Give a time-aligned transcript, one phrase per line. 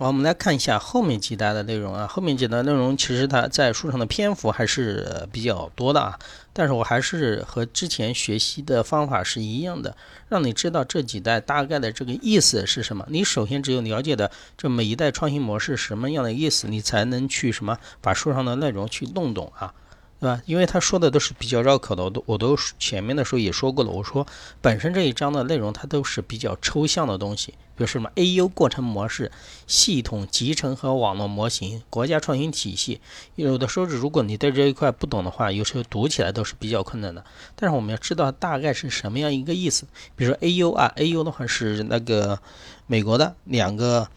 [0.00, 2.06] 好，我们来看一下后面几代的内容啊。
[2.06, 6.16] 后面几代内容其实它在书上的篇幅还是比较多的啊，
[6.52, 9.96] 但是我还是和之前学习的方法是一样的，
[10.28, 13.04] 让你知道这几代大概的这个意思是什么。
[13.08, 19.74] 你首先只有了解的这每一代创新模式什么样的意思，你才能去什么把书上的内容去弄懂啊。
[20.20, 20.42] 对吧？
[20.46, 23.90] 因为他说的都是比较绕口的，我都我都前面的时候也说过了。
[23.90, 24.26] 我说
[24.60, 29.30] 本身这一章的内容它都是比较抽象的东西，比如什么 AU 过程模式、
[29.68, 33.00] 系统集成和网络模型、国家创新体系。
[33.36, 37.24] 有的时候如果你对这一块不懂的话，有时候读起来都是比较困难的。
[37.54, 39.86] 但是我们要知道大概是什么样一个意思。
[40.16, 42.40] 比如说 AU 啊，AU 的话是那个
[42.88, 44.08] 美国的两个，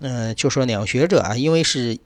[0.00, 1.96] 嗯，就说两个学者啊，因为是。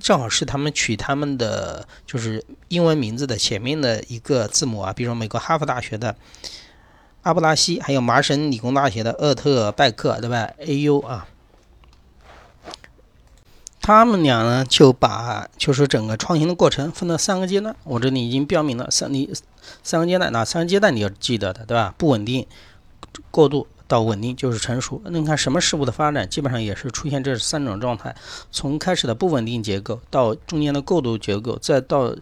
[0.00, 6.16] 正好是他们取他们的就是英文名字的前面的一个字母啊，比如说美国哈佛大学的
[7.22, 11.28] 阿布拉西，还有麻省理工大学的厄特拜克，对吧？AU 啊，
[13.80, 19.32] 他们俩呢就把就是整个创新的过程分了三个阶段，我这里已经标明了三你
[19.82, 21.94] 三个阶段，哪三个阶段你要记得的，对吧？
[21.96, 22.46] 不稳定、
[23.30, 23.68] 过渡。
[23.92, 25.02] 到稳定就是成熟。
[25.04, 28.16] 那你看什么事物的发展，基本上也是出现这三种状态：
[28.50, 32.16] 从开始的不稳定结构，到中间的过渡结构，再到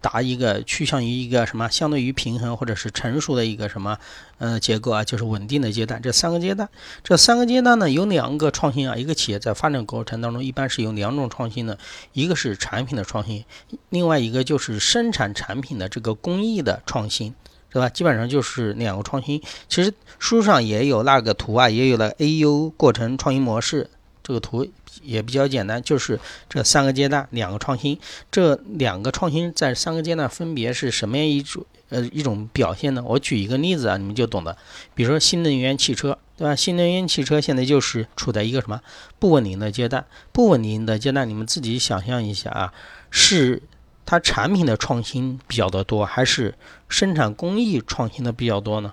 [0.00, 3.98] 达一个趋向于一个什么相对于平衡或者是成熟的一个什么
[4.38, 6.00] 呃结构啊，就是稳定的阶段。
[6.00, 6.68] 这三个阶段，
[7.02, 8.94] 这三个阶段呢有两个创新啊。
[8.94, 11.76] 一个企业在发展过程当中，一般是有两种创新的，
[12.12, 13.44] 一个是产品的创新，
[13.88, 17.34] 另外一个就是生产产品的这个工艺的创新。
[17.70, 17.88] 对吧？
[17.88, 19.40] 基本上就是两个创新。
[19.68, 23.88] 其实书上也有那个图啊，也有了 AU 过程创新模式。
[24.22, 24.66] 这个图
[25.02, 27.96] 也比较简单，就是这三个阶段两个创新。
[28.30, 33.00] 这两个创新在三个阶段分别是什么样一种呃一种表现呢？
[33.06, 34.56] 我举一个例子啊，你们就懂了。
[34.96, 36.56] 比如说新能源汽车，对吧？
[36.56, 38.80] 新能源汽车现在就是处在一个什么
[39.20, 40.04] 不稳定的阶段？
[40.32, 42.72] 不稳定的阶段，你们自己想象一下啊，
[43.10, 43.62] 是。
[44.06, 46.54] 它产品的创新比较的多，还是
[46.88, 48.92] 生产工艺创新的比较多呢？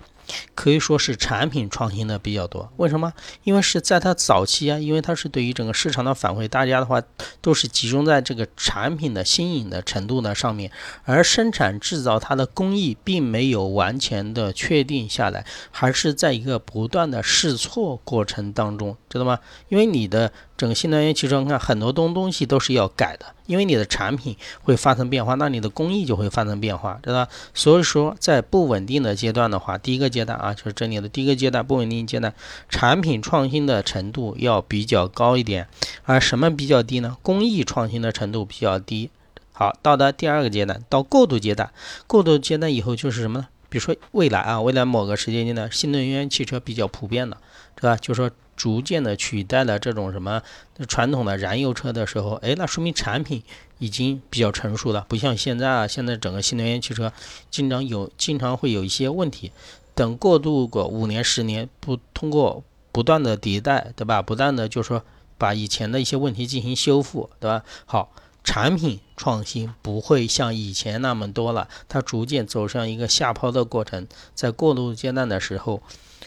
[0.54, 3.12] 可以说是产品创新的比较多，为什么？
[3.42, 7.02] 因为是在它早期啊，因为它是对于整个市场的反馈，大家的话
[7.42, 10.72] 都是集中在这个产品的新颖的程度的上面，
[11.04, 19.38] 而生产制造它的工艺并没有完全的确定下来，还是在一个不断的试错过程当中，知道吗？
[19.68, 32.34] 因为你的整个新能源汽车，你看很多东东西都是要改的，因为你的产品会发生变化，那你的工艺就会发生变化，知道吧所以说，在不稳定的阶段的话，第一个阶段啊，就是这里的第一个阶段不稳定阶段，
[32.68, 35.68] 产品创新的程度要比较高一点，
[36.04, 37.16] 而什么比较低呢？
[37.22, 39.10] 工艺创新的程度比较低。
[39.52, 41.70] 好，到达第二个阶段，到过渡阶段，
[42.08, 43.46] 过渡阶段以后就是什么呢？
[43.74, 47.38] 比如说未来啊，未来某个时间阶段，新能源汽车比较普遍了，
[47.74, 47.96] 是吧？
[47.96, 48.30] 就说。
[48.56, 50.40] 逐渐的取代了这种什么
[50.86, 53.42] 传统的燃油车的时候，哎，那说明产品
[53.80, 57.12] 已经比较成熟了，不像现在啊，现在整个新能源汽车
[57.50, 59.50] 经常有经常会有一些问题。
[59.96, 64.22] 等过渡过五年十年，不通过不断的迭代，对吧？
[64.22, 65.02] 不断的就是说
[65.36, 67.64] 把以前的一些问题进行修复，对吧？
[67.86, 68.12] 好，
[68.44, 75.82] 产品创新不会像以前那么多了，它逐渐走上一个下坡的过程，在过渡阶段的时候。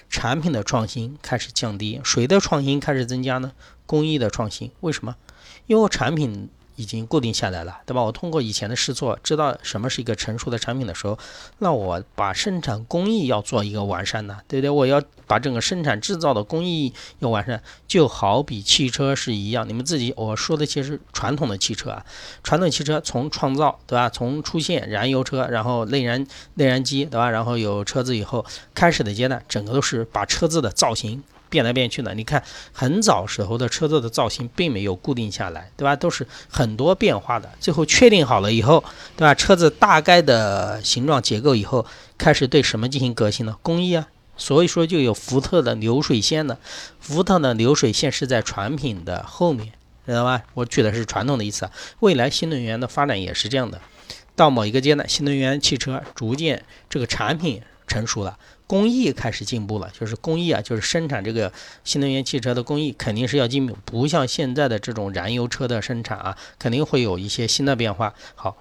[0.10, 3.52] 产品的创新开始降低，谁的创新开始增加呢？
[3.86, 5.16] 工艺的创新，为什么？
[5.68, 6.50] 因为产品。
[6.78, 8.02] 已经固定下来了，对吧？
[8.02, 11.20] 我通过以前的试错，知道什么是一个成熟的产品的时候，
[11.60, 14.70] 那我把生产工艺要做一个完善呢，对不对？
[14.70, 19.68] 我要把整个生产制造的工艺要完善，就好比汽车是一样。
[19.68, 22.06] 你们自己我说的其实传统的汽车啊，
[22.44, 24.10] 传统汽车从创造，对吧？
[24.10, 27.30] 从出现燃油车，然后内燃内燃机，对吧？
[27.30, 31.24] 然后有车子以后，开始的阶段，整个都是把车子的造型。
[31.50, 35.96] 变来变去的，你看很早时候的车子的造型并没有固定下来，对吧？
[35.96, 37.50] 都是很多变化的。
[37.59, 38.84] 最后确定好了以后，
[39.16, 39.34] 对吧？
[39.34, 41.86] 车子大概的形状结构以后，
[42.18, 43.56] 开始对什么进行革新呢？
[43.62, 44.07] 工艺啊。
[44.40, 46.59] 所以说就有福特的流水线的，
[47.00, 49.72] 福特的流水线是在产品的后面，
[50.06, 50.44] 知道吧？
[50.54, 51.72] 我举的是传统的意思啊。
[52.01, 53.81] 未来新能源的发展也是这样的，
[54.36, 57.63] 到某一个阶段，新能源汽车逐渐这个产品
[57.98, 58.38] 成熟了。
[58.68, 61.52] 工艺开始进步了，就是工艺啊，就是生产这个
[61.86, 68.14] 新能源汽车的工艺肯定是要进步，不像现在的这种燃油车的生产啊，肯定会有一些新的变化。
[68.36, 68.58] 好，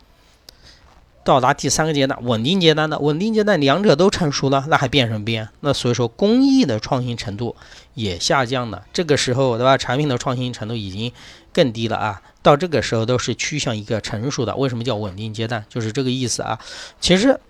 [1.24, 5.48] 到达第三个阶段，稳定阶段的稳定阶段，两者都成熟了，那还变什么变？
[5.58, 7.56] 那所以说工艺的创新程度
[7.94, 8.86] 也下降了。
[8.92, 9.76] 这个时候，对吧？
[9.76, 11.12] 产品的创新程度已经
[11.52, 12.22] 更低了啊。
[12.42, 14.54] 到这个时候都是趋向一个成熟的。
[14.54, 15.64] 为什么叫稳定阶段？
[15.68, 16.60] 就是这个意思啊。
[17.00, 17.40] 其实。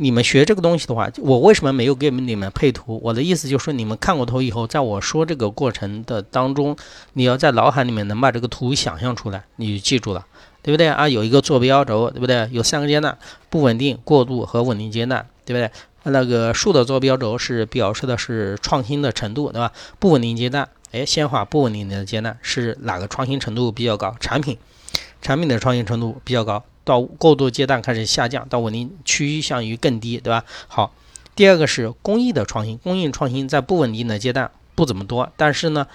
[0.00, 3.00] 你们学这个东西的话，我为什么没有给你们配图？
[3.02, 6.76] 我的意思就是说，你们看过图以后，在我说这个过程的当中，
[7.14, 10.24] 你要在脑海里面能把这个图想象出来，你就记住了，
[10.62, 11.08] 对不对啊？
[11.08, 12.48] 有一个坐标轴，对不对？
[12.52, 13.18] 有三个阶段：
[13.50, 15.68] 不稳定、过渡和稳定阶段，对不对？
[16.04, 19.72] 那个竖的坐标轴是表示的是创新的程度，对吧？
[19.98, 24.14] 不稳定阶段，哎，先画不稳定的阶段是哪个创新程度比较高？
[24.20, 24.56] 产品，
[25.20, 26.62] 产品的创新程度比较高。
[26.88, 30.42] 到过渡阶段开始下降，到稳定趋向于更低，对吧？
[30.68, 30.94] 好，
[31.36, 35.86] 第二个是工艺的创新，工艺创新在不稳定的阶段不怎么多，但是呢，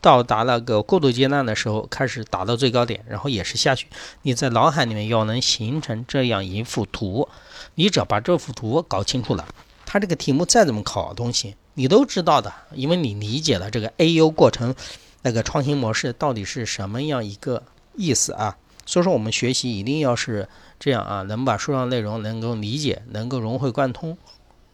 [0.00, 3.88] 到达那个过渡阶段的时候开始达到最高点，然后也是下去。
[4.22, 7.28] 你在脑海里面要能形成这样一幅图，
[7.74, 9.46] 你只要把这幅图搞清楚了，
[9.84, 14.74] 它这个题目再怎么考东西，你都知道的，因为你理解了这个 A U 过程
[15.20, 17.64] 那个创新模式到底是什么样一个
[17.96, 18.56] 意思啊？
[18.88, 20.48] 所以说，我们学习一定要是
[20.80, 24.16] 这样啊，能把书上内容能够理解，能够融会贯通，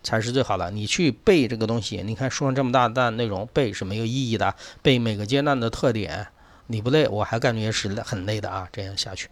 [0.05, 0.71] 才是最好的。
[0.71, 4.55] 你去背这个东西，你看书上这么大的内容背是没有意义的。
[4.83, 6.29] 背每个阶段的特点，
[6.69, 8.69] 你不累，我还感觉是很累的啊。
[8.73, 9.29] 这样下去。